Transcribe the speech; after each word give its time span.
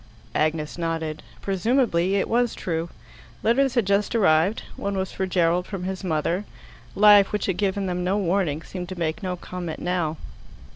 Agnes 0.33 0.79
nodded. 0.79 1.21
Presumably 1.43 2.15
it 2.15 2.27
was 2.27 2.55
true. 2.55 2.89
Letters 3.43 3.75
had 3.75 3.85
just 3.85 4.15
arrived: 4.15 4.63
one 4.75 4.97
was 4.97 5.11
for 5.11 5.27
Gerald 5.27 5.67
from 5.67 5.83
his 5.83 6.03
mother. 6.03 6.43
Life, 6.95 7.31
which 7.31 7.45
had 7.45 7.57
given 7.57 7.85
them 7.85 8.03
no 8.03 8.17
warning, 8.17 8.63
seemed 8.63 8.89
to 8.89 8.97
make 8.99 9.21
no 9.21 9.35
comment 9.35 9.77
now. 9.79 10.17